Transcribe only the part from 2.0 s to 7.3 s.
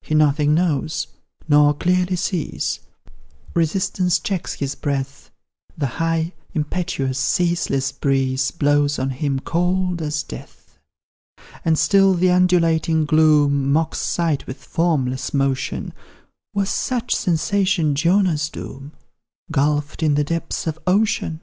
sees, Resistance checks his breath, The high, impetuous,